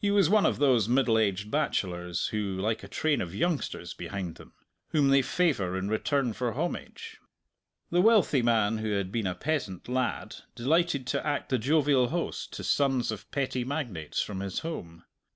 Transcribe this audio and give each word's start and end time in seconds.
He 0.00 0.10
was 0.10 0.28
one 0.28 0.44
of 0.44 0.58
those 0.58 0.88
middle 0.88 1.16
aged 1.16 1.48
bachelors 1.48 2.26
who 2.30 2.56
like 2.58 2.82
a 2.82 2.88
train 2.88 3.20
of 3.20 3.32
youngsters 3.32 3.94
behind 3.94 4.34
them, 4.34 4.54
whom 4.88 5.06
they 5.10 5.22
favour 5.22 5.76
in 5.78 5.88
return 5.88 6.32
for 6.32 6.54
homage. 6.54 7.18
The 7.90 8.00
wealthy 8.00 8.42
man 8.42 8.78
who 8.78 8.90
had 8.90 9.12
been 9.12 9.28
a 9.28 9.36
peasant 9.36 9.86
lad 9.88 10.34
delighted 10.56 11.06
to 11.06 11.24
act 11.24 11.50
the 11.50 11.58
jovial 11.58 12.08
host 12.08 12.52
to 12.54 12.64
sons 12.64 13.12
of 13.12 13.30
petty 13.30 13.62
magnates 13.62 14.20
from 14.20 14.40
his 14.40 14.58
home. 14.66 15.04